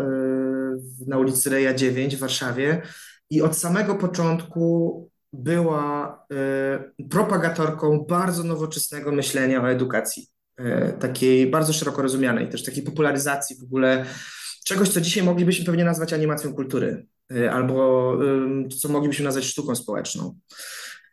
[1.07, 2.81] na ulicy Reja 9 w Warszawie.
[3.29, 6.25] I od samego początku była
[7.09, 10.27] propagatorką bardzo nowoczesnego myślenia o edukacji,
[10.99, 14.05] takiej bardzo szeroko rozumianej, też takiej popularyzacji w ogóle
[14.65, 17.07] czegoś, co dzisiaj moglibyśmy pewnie nazwać animacją kultury
[17.51, 20.39] albo ym, co moglibyśmy nazwać sztuką społeczną.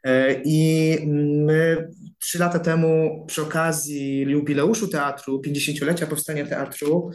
[0.07, 0.99] Y, I
[1.47, 7.11] my trzy lata temu przy okazji jubileuszu teatru, 50-lecia powstania teatru,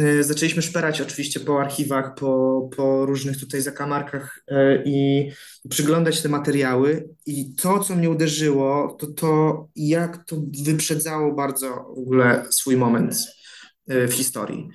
[0.00, 5.30] y, zaczęliśmy szperać oczywiście po archiwach, po, po różnych tutaj zakamarkach y, i
[5.70, 7.08] przyglądać te materiały.
[7.26, 13.14] I to, co mnie uderzyło, to to, jak to wyprzedzało bardzo w ogóle swój moment
[13.90, 14.68] y, w historii.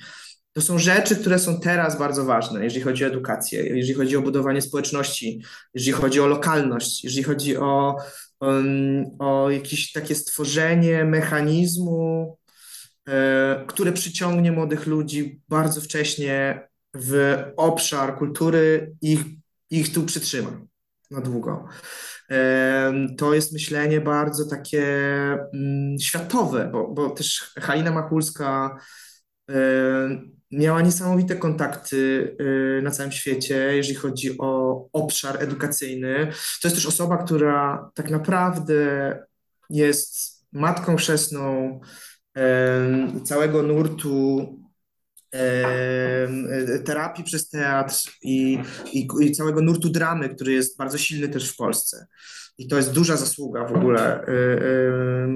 [0.54, 4.22] To są rzeczy, które są teraz bardzo ważne, jeżeli chodzi o edukację, jeżeli chodzi o
[4.22, 7.96] budowanie społeczności, jeżeli chodzi o lokalność, jeżeli chodzi o,
[8.40, 12.38] um, o jakieś takie stworzenie mechanizmu,
[13.10, 19.22] e, które przyciągnie młodych ludzi bardzo wcześnie w obszar kultury i ich,
[19.70, 20.62] ich tu przytrzyma
[21.12, 21.68] na długo.
[23.18, 24.84] To jest myślenie bardzo takie
[25.54, 28.78] mm, światowe, bo, bo też Halina Machulska
[30.52, 32.36] miała niesamowite kontakty
[32.80, 36.32] e, na całym świecie, jeżeli chodzi o obszar edukacyjny.
[36.62, 39.18] To jest też osoba, która tak naprawdę
[39.70, 41.80] jest matką chrzestną
[42.38, 44.48] e, całego nurtu
[45.34, 48.60] e, terapii przez teatr i,
[48.94, 52.08] i, i całego nurtu dramy, który jest bardzo silny też w Polsce.
[52.60, 54.28] I to jest duża zasługa w ogóle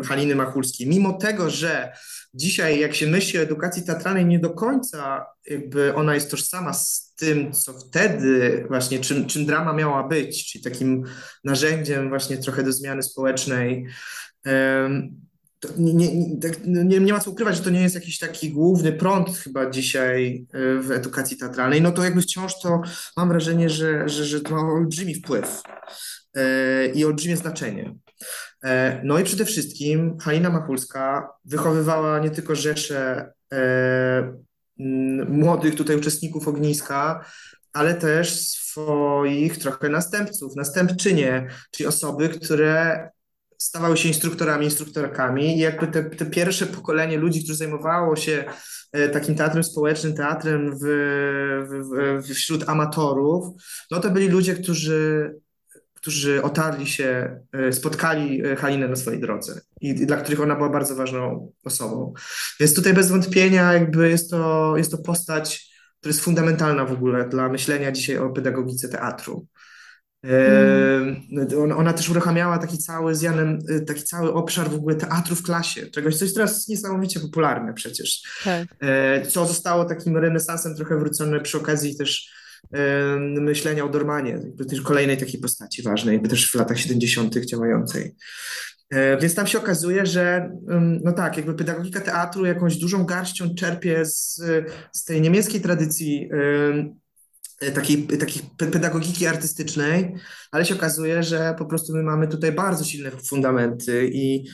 [0.01, 0.87] y, Haliny Machulskiej.
[0.87, 1.93] Mimo tego, że
[2.33, 7.13] dzisiaj, jak się myśli o edukacji teatralnej, nie do końca jakby ona jest tożsama z
[7.15, 11.03] tym, co wtedy właśnie, czym, czym drama miała być, czyli takim
[11.43, 13.87] narzędziem właśnie trochę do zmiany społecznej.
[15.77, 18.51] Nie, nie, tak, no nie, nie ma co ukrywać, że to nie jest jakiś taki
[18.51, 22.81] główny prąd chyba dzisiaj y, w edukacji teatralnej, no to jakby wciąż to
[23.17, 25.61] mam wrażenie, że, że, że to ma olbrzymi wpływ
[26.35, 27.95] e, i olbrzymie znaczenie.
[28.63, 33.31] E, No i przede wszystkim Halina Machulska wychowywała nie tylko rzesze
[35.29, 37.25] młodych tutaj uczestników ogniska,
[37.73, 43.09] ale też swoich trochę następców, następczynie, czyli osoby, które
[43.57, 48.45] stawały się instruktorami, instruktorkami i jakby te, te pierwsze pokolenie ludzi, którzy zajmowało się
[48.91, 50.85] e, takim teatrem społecznym, teatrem w,
[51.69, 53.45] w, w, wśród amatorów,
[53.91, 55.31] no to byli ludzie, którzy
[56.03, 60.69] którzy otarli się, e, spotkali e, Halinę na swojej drodze i, dla których ona była
[60.69, 62.13] bardzo ważną osobą.
[62.59, 67.29] Więc tutaj bez wątpienia jakby jest to, jest to postać, która jest fundamentalna w ogóle
[67.29, 69.47] dla myślenia dzisiaj o pedagogice teatru.
[70.23, 75.35] E, Ona, też uruchamiała taki cały z Janem, e, taki cały obszar w ogóle teatru
[75.35, 78.21] w klasie, czegoś, co jest teraz niesamowicie popularne przecież.
[78.43, 78.67] tak.
[78.81, 82.31] E, Co zostało takim renesansem trochę wrócone przy okazji też
[82.73, 87.45] e, myślenia o Dormanie, też kolejnej takiej postaci ważnej, też w latach 70.
[87.45, 88.15] działającej.
[89.21, 90.51] Więc tam się okazuje, że
[91.03, 94.41] no tak, jakby pedagogika teatru jakąś dużą garścią czerpie z,
[94.91, 96.29] z tej niemieckiej tradycji
[97.71, 100.15] takiej, takiej pe- pedagogiki artystycznej,
[100.51, 104.45] ale się okazuje, że po prostu my mamy tutaj bardzo silne fundamenty i,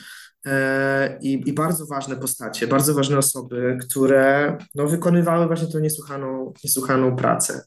[0.46, 6.52] e, i, i bardzo ważne postacie, bardzo ważne osoby, które no, wykonywały właśnie tą niesłychaną,
[6.64, 7.64] niesłychaną pracę.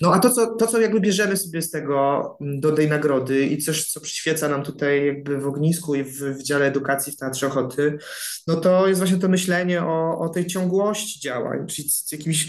[0.00, 3.58] No a to co, to, co jakby bierzemy sobie z tego do tej nagrody i
[3.58, 7.46] coś, co przyświeca nam tutaj jakby w ognisku i w, w dziale edukacji w Teatrze
[7.46, 7.98] Ochoty,
[8.46, 12.48] no to jest właśnie to myślenie o, o tej ciągłości działań, czyli jakimś,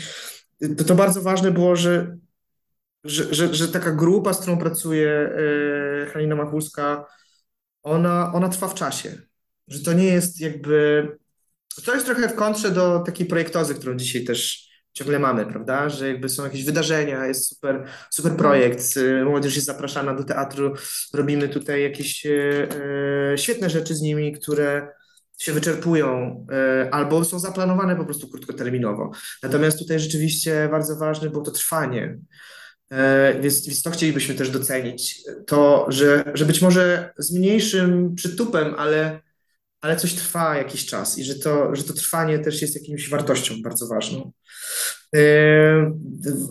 [0.77, 2.17] to, to bardzo ważne było, że,
[3.03, 7.05] że, że, że taka grupa, z którą pracuje e, Halina Machulska,
[7.83, 9.21] ona, ona trwa w czasie,
[9.67, 11.07] że to nie jest jakby,
[11.85, 15.89] to jest trochę w kontrze do takiej projektozy, którą dzisiaj też ciągle mamy, prawda?
[15.89, 20.73] Że jakby są jakieś wydarzenia, jest super, super projekt, y, młodzież jest zapraszana do teatru,
[21.13, 22.31] robimy tutaj jakieś e,
[23.33, 24.87] e, świetne rzeczy z nimi, które
[25.41, 29.11] się wyczerpują e, albo są zaplanowane po prostu krótkoterminowo.
[29.43, 32.17] Natomiast tutaj rzeczywiście bardzo ważne było to trwanie.
[32.91, 35.21] E, więc, więc to chcielibyśmy też docenić.
[35.47, 39.19] To, że, że być może z mniejszym przytupem, ale,
[39.81, 43.55] ale coś trwa jakiś czas i że to, że to trwanie też jest jakimś wartością
[43.63, 44.31] bardzo ważną.
[45.15, 45.21] E,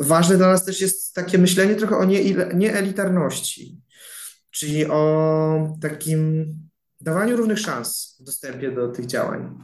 [0.00, 2.04] ważne dla nas też jest takie myślenie trochę o
[2.54, 3.76] nieelitarności,
[4.50, 6.54] czyli o takim
[7.00, 9.58] dawaniu równych szans w dostępie do tych działań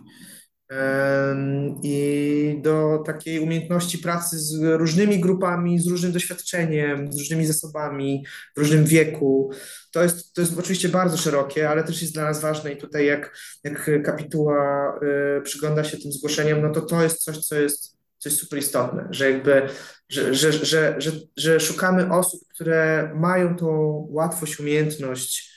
[1.83, 8.25] i do takiej umiejętności pracy z różnymi grupami, z różnym doświadczeniem, z różnymi zasobami,
[8.57, 9.51] w różnym wieku.
[9.92, 13.07] To jest, to jest oczywiście bardzo szerokie, ale też jest dla nas ważne i tutaj
[13.07, 14.92] jak, jak kapituła
[15.38, 19.09] y, przygląda się tym zgłoszeniom, no to to jest coś, co jest coś super istotne,
[19.11, 19.68] że jakby,
[20.09, 23.66] że, że, że, że, że szukamy osób, które mają tą
[24.11, 25.56] łatwość, umiejętność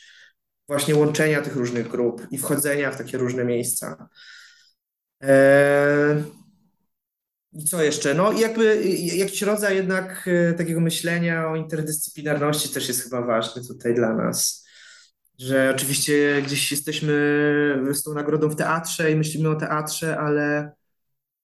[0.69, 4.09] właśnie łączenia tych różnych grup i wchodzenia w takie różne miejsca.
[5.21, 6.23] Eee,
[7.53, 8.13] I co jeszcze?
[8.13, 8.83] No jakby
[9.15, 14.67] jakiś rodzaj jednak e, takiego myślenia o interdyscyplinarności też jest chyba ważny tutaj dla nas.
[15.39, 17.13] Że oczywiście gdzieś jesteśmy
[17.93, 20.71] z tą nagrodą w teatrze i myślimy o teatrze, ale,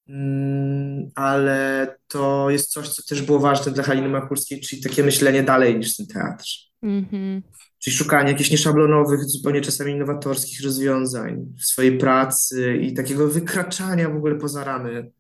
[0.08, 5.44] mm, ale to jest coś, co też było ważne dla Haliny Machulskiej, czyli takie myślenie
[5.44, 6.46] dalej niż ten teatr.
[6.86, 7.42] Mm-hmm.
[7.80, 14.16] Czyli szukanie jakichś nieszablonowych, zupełnie czasami innowatorskich rozwiązań w swojej pracy i takiego wykraczania w
[14.16, 15.12] ogóle poza ramy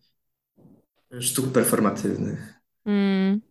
[1.19, 2.53] sztuk performatywnych.
[2.85, 3.41] Mm.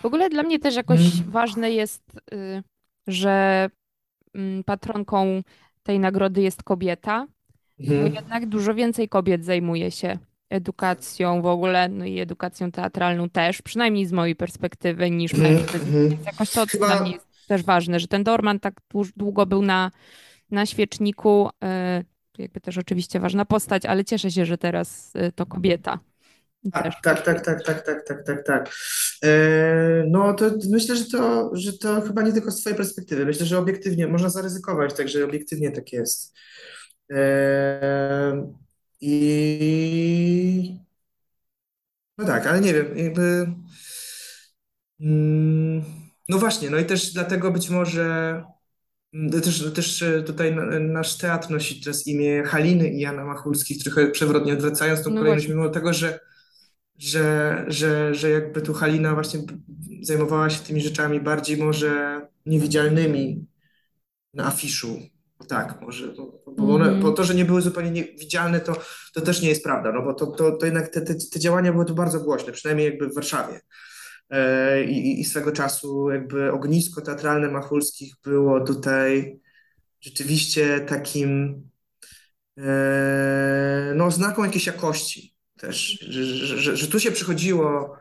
[0.00, 1.30] W ogóle dla mnie też jakoś mm.
[1.30, 2.62] ważne jest, y,
[3.06, 3.68] że
[4.34, 5.42] mm, patronką
[5.82, 7.26] tej nagrody jest kobieta,
[7.78, 8.14] bo mhm.
[8.14, 10.18] jednak dużo więcej kobiet zajmuje się
[10.50, 15.86] edukacją w ogóle, no i edukacją teatralną też, przynajmniej z mojej perspektywy, niż mhm, mężczyzn.
[15.86, 16.08] Mhm.
[16.08, 16.86] Więc jakoś to Chyba...
[16.86, 18.80] dla mnie jest też ważne, że ten Dorman tak
[19.16, 19.90] długo był na,
[20.50, 21.48] na świeczniku.
[21.64, 22.04] E,
[22.38, 25.98] jakby też oczywiście ważna postać, ale cieszę się, że teraz e, to kobieta.
[26.72, 28.74] Tak, tak, tak, tak, tak, tak, tak, tak, tak.
[30.06, 33.26] No to myślę, że to, że to chyba nie tylko z twojej perspektywy.
[33.26, 36.34] Myślę, że obiektywnie można zaryzykować, także obiektywnie tak jest.
[39.00, 40.78] I
[42.18, 43.52] no tak, ale nie wiem, jakby.
[45.00, 48.04] Mm, no właśnie, no i też dlatego być może
[49.14, 54.52] mm, też, też tutaj nasz teatr nosi teraz imię Haliny i Jana Machulskich, trochę przewrotnie
[54.52, 56.20] odwracając tą no kolejność, mimo tego, że,
[56.98, 59.40] że, że, że jakby tu Halina właśnie
[60.02, 63.46] zajmowała się tymi rzeczami bardziej może niewidzialnymi
[64.34, 64.98] na afiszu.
[65.48, 67.00] Tak, może, bo, bo, one, mm.
[67.00, 68.76] bo to, że nie były zupełnie niewidzialne, to,
[69.14, 71.72] to też nie jest prawda, no bo to, to, to jednak te, te, te działania
[71.72, 73.60] były tu bardzo głośne, przynajmniej jakby w Warszawie.
[74.30, 79.40] E, i, i swego czasu jakby ognisko teatralne Machulskich było tutaj
[80.00, 81.62] rzeczywiście takim
[82.58, 87.96] e, no, znaką jakiejś jakości też, że, że, że, że tu się przychodziło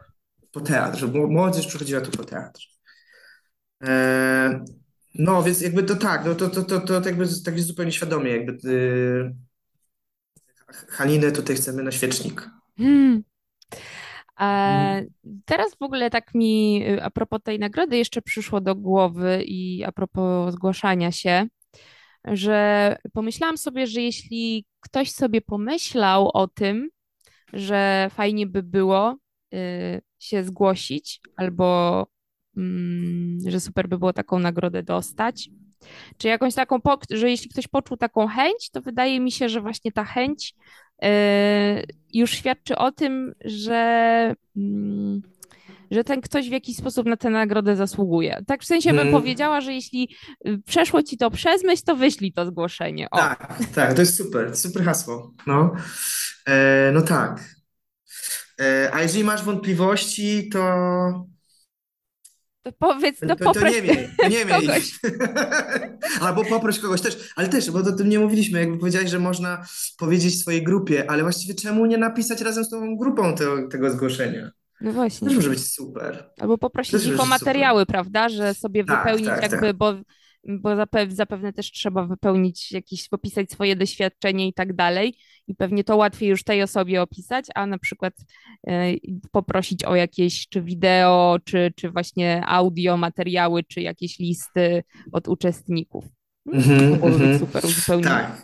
[0.51, 2.61] po teatr, że młodzież przychodziła tu po teatr.
[3.83, 4.65] E,
[5.15, 8.69] no, więc jakby to tak, no to, to, to, to jakby tak zupełnie świadomie, jakby
[8.69, 9.35] y,
[10.89, 12.49] Halinę tutaj chcemy na świecznik.
[12.77, 13.23] Hmm.
[14.39, 15.07] Mhm.
[15.45, 19.83] Teraz w ogóle tak mi y, a propos tej nagrody jeszcze przyszło do głowy i
[19.83, 21.47] a propos zgłaszania się,
[22.25, 26.89] że pomyślałam sobie, że jeśli ktoś sobie pomyślał o tym,
[27.53, 29.17] że fajnie by było
[29.53, 32.07] y, się zgłosić albo
[32.57, 35.49] mm, że super by było taką nagrodę dostać,
[36.17, 39.91] czy jakąś taką, że jeśli ktoś poczuł taką chęć, to wydaje mi się, że właśnie
[39.91, 40.55] ta chęć
[42.13, 45.21] już świadczy o tym, że, mm,
[45.91, 48.43] że ten ktoś w jakiś sposób na tę nagrodę zasługuje.
[48.47, 49.13] Tak w sensie bym hmm.
[49.13, 50.15] powiedziała, że jeśli
[50.47, 53.07] y, przeszło ci to przez myśl, to wyślij to zgłoszenie.
[53.11, 53.17] O.
[53.17, 55.33] Tak, tak, to jest super, super hasło.
[55.47, 55.71] No,
[56.47, 57.55] e, no tak.
[58.61, 60.59] E, a jeżeli masz wątpliwości, to
[62.71, 64.69] to powiedz, to, to, to nie miej, to nie miej.
[66.21, 69.65] Albo poproś kogoś też, ale też, bo o tym nie mówiliśmy, jakby powiedziałeś, że można
[69.97, 74.51] powiedzieć swojej grupie, ale właściwie czemu nie napisać razem z tą grupą te, tego zgłoszenia?
[74.81, 75.27] No właśnie.
[75.27, 76.29] Też może być super.
[76.39, 77.93] Albo poprosić ich o materiały, super.
[77.93, 79.75] prawda, że sobie tak, wypełnić tak, jakby, tak.
[79.77, 79.93] bo
[80.47, 80.69] bo
[81.09, 86.29] zapewne też trzeba wypełnić jakieś, popisać swoje doświadczenie i tak dalej i pewnie to łatwiej
[86.29, 88.13] już tej osobie opisać, a na przykład
[88.67, 88.93] e,
[89.31, 96.05] poprosić o jakieś czy wideo, czy, czy właśnie audio, materiały, czy jakieś listy od uczestników.
[96.45, 98.09] Mm -hmm, super uzupełnienie.
[98.09, 98.41] Tak.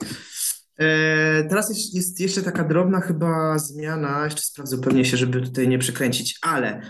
[0.80, 5.68] E, teraz jest, jest, jeszcze taka drobna chyba zmiana, jeszcze sprawdzę pewnie się, żeby tutaj
[5.68, 6.82] nie przekręcić, ale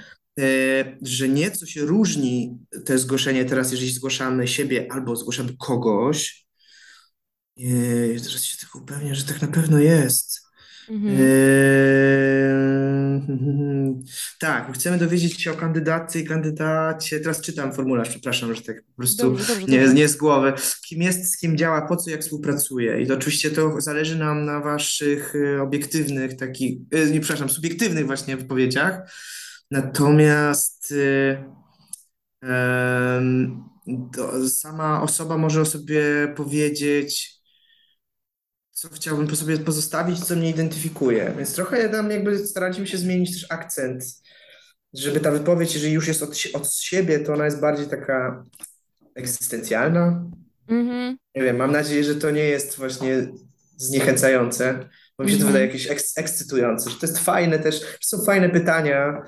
[1.01, 6.45] że nieco się różni te zgłoszenie teraz, jeżeli zgłaszamy siebie albo zgłaszamy kogoś,
[7.57, 10.41] Jej, teraz się tylko upewnię, że tak na pewno jest.
[10.89, 11.15] Mhm.
[11.15, 11.25] Eee,
[14.39, 17.19] tak, chcemy dowiedzieć się o kandydatce i kandydacie.
[17.19, 19.93] Teraz czytam formularz, przepraszam, że tak po prostu Dobrze, dobrze, nie, dobrze.
[19.93, 20.53] nie z głowy.
[20.88, 23.01] Kim jest, z kim działa, po co, jak współpracuje.
[23.01, 28.05] I to oczywiście to zależy nam na waszych e, obiektywnych, takich, e, nie, przepraszam, subiektywnych
[28.05, 29.11] właśnie wypowiedziach.
[29.72, 30.93] Natomiast
[34.13, 36.03] to sama osoba może o sobie
[36.36, 37.36] powiedzieć
[38.76, 41.34] co chciałbym po sobie pozostawić, co mnie identyfikuje.
[41.38, 44.03] Więc trochę tam jakby staraliśmy się zmienić też akcent,
[44.93, 48.45] żeby ta wypowiedź, jeżeli już jest od, od siebie, to ona jest bardziej taka
[49.16, 50.26] egzystencjalna.
[50.68, 51.18] Mhm.
[51.36, 53.28] Nie wiem, mam nadzieję, że to nie jest właśnie
[53.78, 55.70] zniechęcające, bo mi się to wydaje Mhm.
[55.80, 59.22] jakieś eks ekscytujące, że to jest fajne też, że są fajne pytania,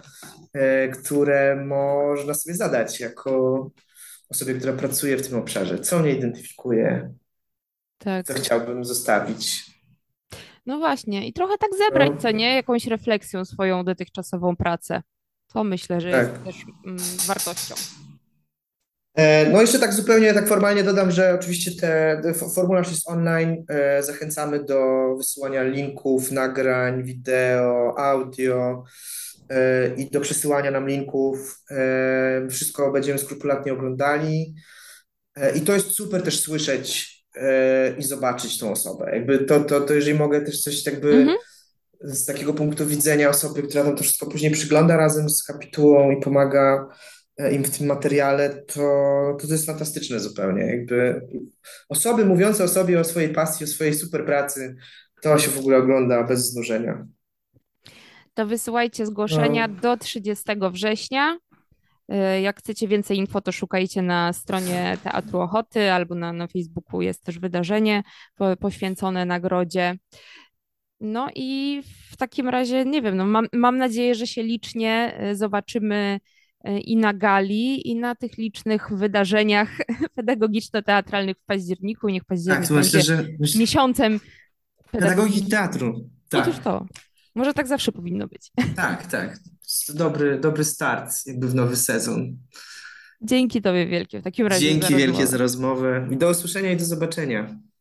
[0.54, 3.72] e, które można sobie zadać jako
[4.30, 5.80] osobie, która pracuje w tym obszarze.
[5.80, 7.14] Co mnie identyfikuje,
[8.00, 8.26] co Tak.
[8.38, 9.66] chciałbym zostawić.
[10.66, 11.28] No właśnie.
[11.28, 12.56] I trochę tak zebrać, No, co nie?
[12.56, 15.02] Jakąś refleksją swoją dotychczasową pracę.
[15.54, 16.44] To myślę, że jest tak.
[16.44, 17.76] też mm, wartością.
[19.18, 23.10] E, No jeszcze tak zupełnie tak formalnie dodam, że oczywiście te, te fo- formularz jest
[23.10, 23.66] online.
[23.70, 24.80] E, Zachęcamy do
[25.18, 28.84] wysyłania linków, nagrań, wideo, audio
[29.50, 31.60] e, i do przesyłania nam linków.
[32.50, 34.56] Wszystko będziemy skrupulatnie oglądali.
[35.56, 37.18] I to jest super też słyszeć
[37.98, 39.12] i zobaczyć tą osobę.
[39.14, 41.38] Jakby to, to, to jeżeli mogę też coś jakby Mhm.
[42.02, 46.22] z takiego punktu widzenia osoby, która tam to wszystko później przygląda razem z kapitułą i
[46.22, 46.88] pomaga
[47.52, 48.82] im w tym materiale, to,
[49.42, 50.66] to to jest fantastyczne zupełnie.
[50.66, 51.22] Jakby
[51.90, 54.76] osoby mówiące o sobie, o swojej pasji, o swojej super pracy,
[55.22, 57.08] to się w ogóle ogląda bez znużenia.
[58.34, 61.38] To wysyłajcie zgłoszenia No, do 30 września.
[62.12, 67.02] Y, Jak chcecie więcej info, to szukajcie na stronie Teatru Ochoty albo na, na Facebooku
[67.02, 68.04] jest też wydarzenie
[68.36, 69.96] po, poświęcone nagrodzie.
[71.00, 71.82] No i
[72.12, 76.20] w takim razie, nie wiem, no mam, mam nadzieję, że się licznie y, zobaczymy
[76.84, 79.70] i na gali, i na tych licznych wydarzeniach
[80.16, 82.10] pedagogiczno-teatralnych w październiku.
[82.10, 84.20] Niech tak, październik myślę, będzie że miesiącem
[84.92, 85.50] pedagogiki.
[85.50, 86.10] teatru.
[86.34, 86.86] Otóż Tak, to.
[87.36, 88.52] Może tak zawsze powinno być.
[88.76, 89.40] tak, tak.
[89.88, 92.38] To dobry, dobry start jakby w nowy sezon.
[93.22, 95.84] Dzięki Tobie wielkie w takim razie za Dzięki wielkie za rozmowę.
[95.92, 97.60] rozmowę i do usłyszenia i do zobaczenia.